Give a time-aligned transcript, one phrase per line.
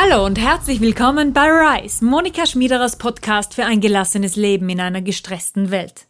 [0.00, 5.02] Hallo und herzlich willkommen bei Rise, Monika Schmiederers Podcast für ein gelassenes Leben in einer
[5.02, 6.06] gestressten Welt.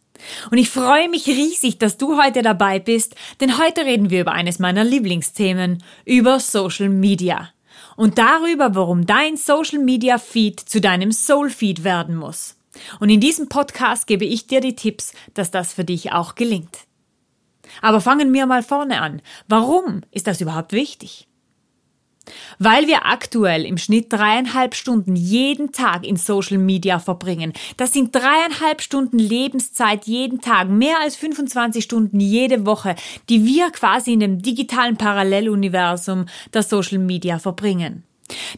[0.51, 4.33] Und ich freue mich riesig, dass du heute dabei bist, denn heute reden wir über
[4.33, 7.49] eines meiner Lieblingsthemen, über Social Media.
[7.95, 12.57] Und darüber, warum dein Social Media Feed zu deinem Soul Feed werden muss.
[12.99, 16.77] Und in diesem Podcast gebe ich dir die Tipps, dass das für dich auch gelingt.
[17.81, 19.23] Aber fangen wir mal vorne an.
[19.47, 21.28] Warum ist das überhaupt wichtig?
[22.59, 27.53] Weil wir aktuell im Schnitt dreieinhalb Stunden jeden Tag in Social Media verbringen.
[27.77, 32.95] Das sind dreieinhalb Stunden Lebenszeit jeden Tag, mehr als 25 Stunden jede Woche,
[33.29, 38.03] die wir quasi in dem digitalen Paralleluniversum der Social Media verbringen.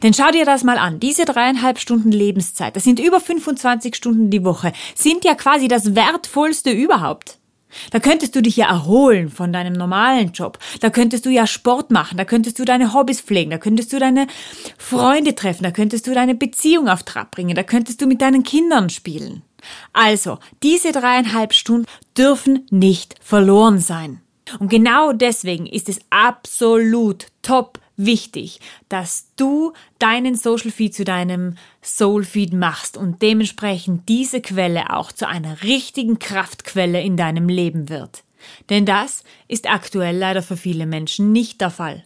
[0.04, 1.00] Denn schau dir das mal an.
[1.00, 5.96] Diese dreieinhalb Stunden Lebenszeit, das sind über 25 Stunden die Woche, sind ja quasi das
[5.96, 7.38] wertvollste überhaupt.
[7.92, 10.60] Da könntest du dich ja erholen von deinem normalen Job.
[10.80, 12.18] Da könntest du ja Sport machen.
[12.18, 13.52] Da könntest du deine Hobbys pflegen.
[13.52, 14.28] Da könntest du deine
[14.78, 15.64] Freunde treffen.
[15.64, 17.56] Da könntest du deine Beziehung auf Trab bringen.
[17.56, 19.44] Da könntest du mit deinen Kindern spielen.
[19.94, 21.86] Also, diese dreieinhalb Stunden
[22.18, 24.22] dürfen nicht verloren sein.
[24.60, 31.56] Und genau deswegen ist es absolut top wichtig, dass du deinen Social Feed zu deinem
[31.82, 37.90] Soul Feed machst und dementsprechend diese Quelle auch zu einer richtigen Kraftquelle in deinem Leben
[37.90, 38.24] wird.
[38.70, 42.06] Denn das ist aktuell leider für viele Menschen nicht der Fall.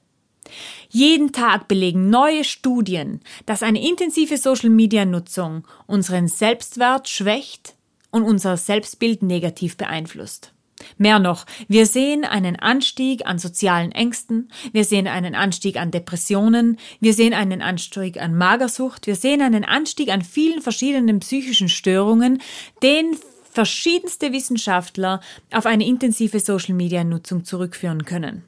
[0.89, 7.75] Jeden Tag belegen neue Studien, dass eine intensive Social-Media-Nutzung unseren Selbstwert schwächt
[8.11, 10.54] und unser Selbstbild negativ beeinflusst.
[10.97, 16.77] Mehr noch, wir sehen einen Anstieg an sozialen Ängsten, wir sehen einen Anstieg an Depressionen,
[16.99, 22.41] wir sehen einen Anstieg an Magersucht, wir sehen einen Anstieg an vielen verschiedenen psychischen Störungen,
[22.83, 23.17] den
[23.51, 25.21] verschiedenste Wissenschaftler
[25.51, 28.43] auf eine intensive Social-Media-Nutzung zurückführen können.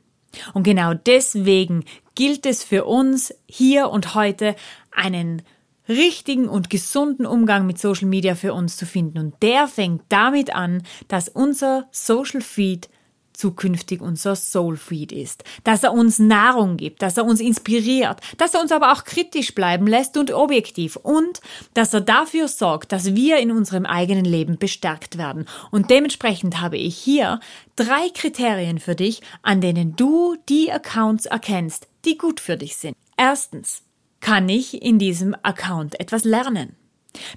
[0.53, 1.85] Und genau deswegen
[2.16, 4.56] gilt es für uns hier und heute
[4.91, 5.41] einen
[5.89, 9.19] richtigen und gesunden Umgang mit Social Media für uns zu finden.
[9.19, 12.89] Und der fängt damit an, dass unser Social Feed
[13.37, 18.53] zukünftig unser Soul Feed ist, dass er uns Nahrung gibt, dass er uns inspiriert, dass
[18.53, 21.39] er uns aber auch kritisch bleiben lässt und objektiv und
[21.73, 25.45] dass er dafür sorgt, dass wir in unserem eigenen Leben bestärkt werden.
[25.71, 27.39] Und dementsprechend habe ich hier
[27.75, 32.95] drei Kriterien für dich, an denen du die Accounts erkennst, die gut für dich sind.
[33.17, 33.83] Erstens,
[34.19, 36.75] kann ich in diesem Account etwas lernen?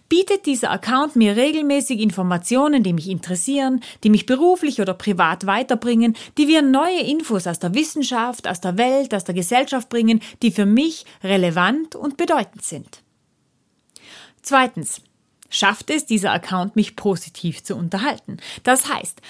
[0.09, 6.17] Bietet dieser Account mir regelmäßig Informationen, die mich interessieren, die mich beruflich oder privat weiterbringen,
[6.39, 10.51] die wir neue Infos aus der Wissenschaft, aus der Welt, aus der Gesellschaft bringen, die
[10.51, 13.03] für mich relevant und bedeutend sind?
[14.43, 15.03] Zweitens.
[15.53, 18.37] Schafft es dieser Account, mich positiv zu unterhalten?
[18.63, 19.21] Das heißt,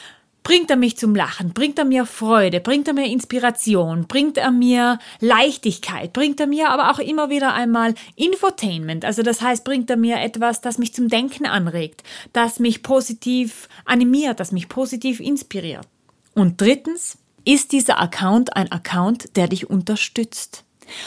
[0.42, 1.52] Bringt er mich zum Lachen?
[1.52, 2.60] Bringt er mir Freude?
[2.60, 4.06] Bringt er mir Inspiration?
[4.06, 6.12] Bringt er mir Leichtigkeit?
[6.12, 9.04] Bringt er mir aber auch immer wieder einmal Infotainment?
[9.04, 12.02] Also das heißt, bringt er mir etwas, das mich zum Denken anregt,
[12.32, 15.86] das mich positiv animiert, das mich positiv inspiriert?
[16.34, 20.64] Und drittens, ist dieser Account ein Account, der dich unterstützt?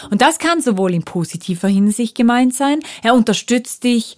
[0.10, 4.18] Und das kann sowohl in positiver Hinsicht gemeint sein, er unterstützt dich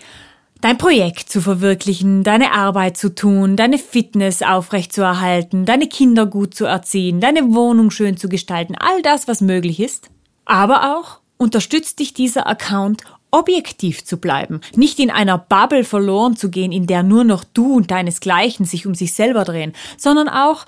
[0.65, 6.65] dein Projekt zu verwirklichen, deine Arbeit zu tun, deine Fitness aufrechtzuerhalten, deine Kinder gut zu
[6.65, 10.09] erziehen, deine Wohnung schön zu gestalten, all das, was möglich ist.
[10.43, 16.49] Aber auch unterstützt dich dieser Account, objektiv zu bleiben, nicht in einer Bubble verloren zu
[16.49, 20.65] gehen, in der nur noch du und deinesgleichen sich um sich selber drehen, sondern auch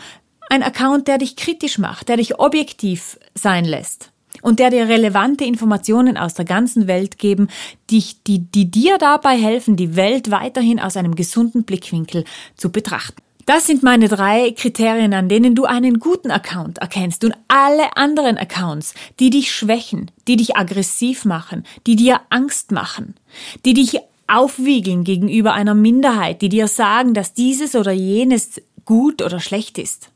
[0.52, 4.12] ein Account, der dich kritisch macht, der dich objektiv sein lässt
[4.42, 7.48] und der dir relevante Informationen aus der ganzen Welt geben,
[7.90, 12.24] die, die, die dir dabei helfen, die Welt weiterhin aus einem gesunden Blickwinkel
[12.56, 13.22] zu betrachten.
[13.46, 18.38] Das sind meine drei Kriterien, an denen du einen guten Account erkennst und alle anderen
[18.38, 23.16] Accounts, die dich schwächen, die dich aggressiv machen, die dir Angst machen,
[23.63, 29.40] die dich aufwiegeln gegenüber einer Minderheit, die dir sagen, dass dieses oder jenes gut oder
[29.40, 30.10] schlecht ist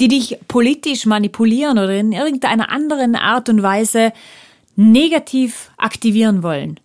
[0.00, 4.12] die dich politisch manipulieren oder in irgendeiner anderen Art und Weise
[4.76, 6.80] negativ aktivieren wollen.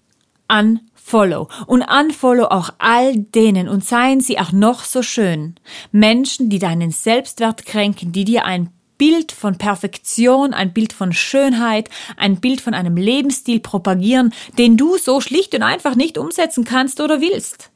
[0.48, 1.50] Unfollow.
[1.66, 5.56] Und unfollow auch all denen und seien sie auch noch so schön.
[5.92, 11.90] Menschen, die deinen Selbstwert kränken, die dir ein Bild von Perfektion, ein Bild von Schönheit,
[12.18, 17.00] ein Bild von einem Lebensstil propagieren, den du so schlicht und einfach nicht umsetzen kannst
[17.00, 17.70] oder willst.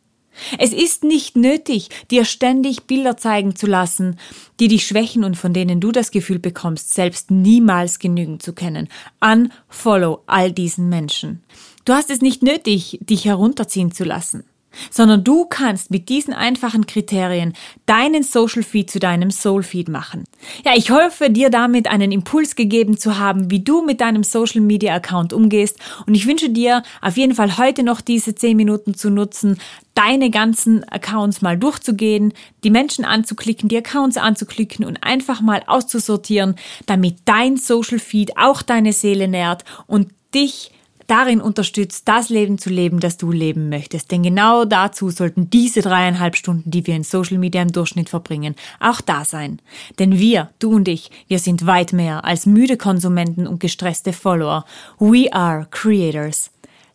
[0.58, 4.18] Es ist nicht nötig, dir ständig Bilder zeigen zu lassen,
[4.60, 8.90] die dich schwächen und von denen du das Gefühl bekommst, selbst niemals genügen zu können.
[9.20, 11.44] Unfollow all diesen Menschen.
[11.86, 14.44] Du hast es nicht nötig, dich herunterziehen zu lassen.
[14.90, 17.54] Sondern du kannst mit diesen einfachen Kriterien
[17.86, 20.24] deinen Social Feed zu deinem Soul Feed machen.
[20.66, 24.62] Ja, ich hoffe dir damit einen Impuls gegeben zu haben, wie du mit deinem Social
[24.62, 28.94] Media Account umgehst und ich wünsche dir auf jeden Fall heute noch diese 10 Minuten
[28.94, 29.58] zu nutzen,
[29.94, 32.34] deine ganzen Accounts mal durchzugehen,
[32.64, 38.62] die Menschen anzuklicken, die Accounts anzuklicken und einfach mal auszusortieren, damit dein Social Feed auch
[38.62, 40.72] deine Seele nährt und dich
[41.12, 44.12] darin unterstützt, das Leben zu leben, das du leben möchtest.
[44.12, 48.56] Denn genau dazu sollten diese dreieinhalb Stunden, die wir in Social Media im Durchschnitt verbringen,
[48.80, 49.60] auch da sein.
[50.00, 54.64] Denn wir, du und ich, wir sind weit mehr als müde Konsumenten und gestresste Follower.
[55.00, 56.50] We are Creators.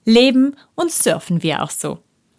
[0.06, 1.98] Leben und surfen wir auch so.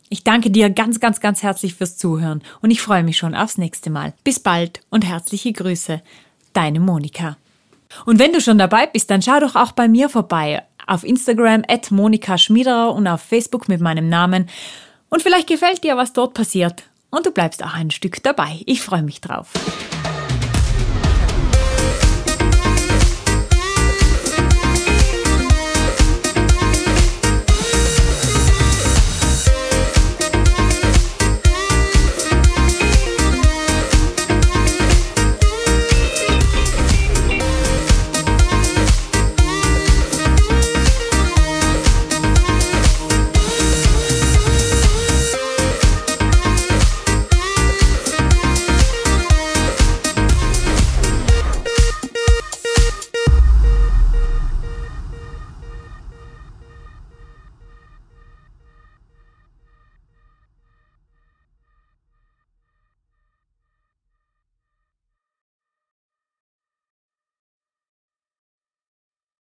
[0.09, 3.59] Ich danke dir ganz, ganz, ganz herzlich fürs Zuhören und ich freue mich schon aufs
[3.59, 4.13] nächste Mal.
[4.23, 6.01] Bis bald und herzliche Grüße.
[6.53, 7.37] Deine Monika.
[8.05, 11.63] Und wenn du schon dabei bist, dann schau doch auch bei mir vorbei auf Instagram
[11.67, 14.49] at Monika Schmiederer und auf Facebook mit meinem Namen.
[15.09, 16.83] Und vielleicht gefällt dir, was dort passiert.
[17.09, 18.61] Und du bleibst auch ein Stück dabei.
[18.65, 19.51] Ich freue mich drauf.